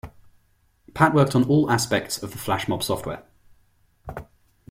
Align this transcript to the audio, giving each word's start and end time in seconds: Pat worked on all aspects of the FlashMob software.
Pat 0.95 1.13
worked 1.13 1.35
on 1.35 1.43
all 1.43 1.69
aspects 1.69 2.23
of 2.23 2.31
the 2.31 2.39
FlashMob 2.39 2.81
software. 2.81 3.23